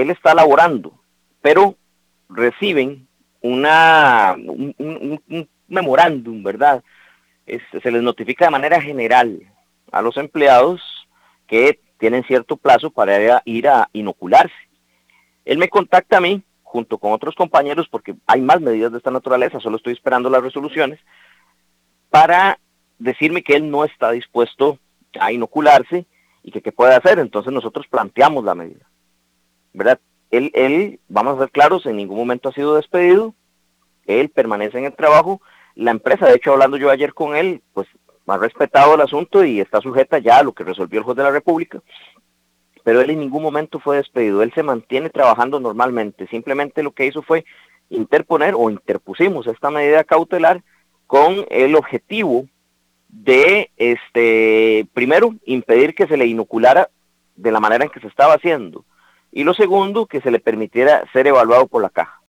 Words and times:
él 0.00 0.10
está 0.10 0.34
laborando, 0.34 0.92
pero 1.40 1.76
reciben 2.28 3.06
una, 3.40 4.34
un, 4.36 5.48
memorándum, 5.68 6.42
¿verdad? 6.42 6.82
se 7.46 7.90
les 7.92 8.02
notifica 8.02 8.46
de 8.46 8.50
manera 8.50 8.80
general 8.80 9.40
a 9.92 10.02
los 10.02 10.16
empleados 10.16 10.80
que 11.46 11.78
tienen 11.98 12.24
cierto 12.24 12.56
plazo 12.56 12.90
para 12.90 13.40
ir 13.44 13.68
a 13.68 13.88
inocularse. 13.92 14.54
Él 15.44 15.58
me 15.58 15.68
contacta 15.68 16.16
a 16.16 16.20
mí, 16.20 16.42
junto 16.64 16.98
con 16.98 17.12
otros 17.12 17.36
compañeros, 17.36 17.86
porque 17.88 18.16
hay 18.26 18.40
más 18.40 18.60
medidas 18.60 18.90
de 18.90 18.98
esta 18.98 19.12
naturaleza, 19.12 19.60
solo 19.60 19.76
estoy 19.76 19.92
esperando 19.92 20.28
las 20.28 20.42
resoluciones, 20.42 20.98
para 22.10 22.58
decirme 22.98 23.42
que 23.42 23.54
él 23.54 23.70
no 23.70 23.84
está 23.84 24.10
dispuesto 24.10 24.78
a 25.20 25.32
inocularse 25.32 26.06
y 26.42 26.50
que 26.50 26.62
qué 26.62 26.72
puede 26.72 26.94
hacer. 26.94 27.20
Entonces 27.20 27.52
nosotros 27.52 27.86
planteamos 27.86 28.44
la 28.44 28.56
medida. 28.56 28.86
¿Verdad? 29.76 30.00
Él, 30.30 30.50
él, 30.54 31.00
vamos 31.08 31.36
a 31.36 31.42
ser 31.42 31.50
claros, 31.50 31.84
en 31.84 31.96
ningún 31.96 32.16
momento 32.16 32.48
ha 32.48 32.52
sido 32.52 32.76
despedido, 32.76 33.34
él 34.06 34.30
permanece 34.30 34.78
en 34.78 34.86
el 34.86 34.94
trabajo, 34.94 35.42
la 35.74 35.90
empresa, 35.90 36.26
de 36.26 36.36
hecho 36.36 36.52
hablando 36.52 36.78
yo 36.78 36.90
ayer 36.90 37.12
con 37.12 37.36
él, 37.36 37.60
pues 37.74 37.86
ha 38.26 38.38
respetado 38.38 38.94
el 38.94 39.02
asunto 39.02 39.44
y 39.44 39.60
está 39.60 39.82
sujeta 39.82 40.18
ya 40.18 40.38
a 40.38 40.42
lo 40.42 40.52
que 40.52 40.64
resolvió 40.64 40.98
el 40.98 41.04
juez 41.04 41.16
de 41.18 41.22
la 41.22 41.30
República, 41.30 41.82
pero 42.84 43.02
él 43.02 43.10
en 43.10 43.20
ningún 43.20 43.42
momento 43.42 43.78
fue 43.78 43.98
despedido, 43.98 44.42
él 44.42 44.52
se 44.54 44.62
mantiene 44.62 45.10
trabajando 45.10 45.60
normalmente, 45.60 46.26
simplemente 46.28 46.82
lo 46.82 46.92
que 46.92 47.06
hizo 47.06 47.20
fue 47.20 47.44
interponer 47.90 48.54
o 48.56 48.70
interpusimos 48.70 49.46
esta 49.46 49.70
medida 49.70 50.04
cautelar 50.04 50.62
con 51.06 51.44
el 51.50 51.76
objetivo 51.76 52.46
de, 53.08 53.70
este, 53.76 54.86
primero, 54.94 55.34
impedir 55.44 55.94
que 55.94 56.06
se 56.06 56.16
le 56.16 56.26
inoculara 56.26 56.88
de 57.36 57.52
la 57.52 57.60
manera 57.60 57.84
en 57.84 57.90
que 57.90 58.00
se 58.00 58.08
estaba 58.08 58.34
haciendo, 58.34 58.86
y 59.36 59.44
lo 59.44 59.52
segundo, 59.52 60.06
que 60.06 60.22
se 60.22 60.30
le 60.30 60.40
permitiera 60.40 61.04
ser 61.12 61.26
evaluado 61.26 61.66
por 61.66 61.82
la 61.82 61.90
caja. 61.90 62.15